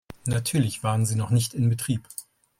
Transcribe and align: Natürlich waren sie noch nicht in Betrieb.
Natürlich 0.25 0.81
waren 0.81 1.05
sie 1.05 1.13
noch 1.15 1.29
nicht 1.29 1.53
in 1.53 1.69
Betrieb. 1.69 2.07